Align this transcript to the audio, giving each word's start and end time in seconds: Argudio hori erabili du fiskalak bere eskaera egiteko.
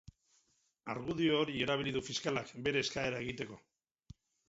Argudio 0.93 1.35
hori 1.43 1.61
erabili 1.67 1.95
du 1.99 2.03
fiskalak 2.09 2.57
bere 2.71 2.85
eskaera 2.89 3.25
egiteko. 3.27 3.65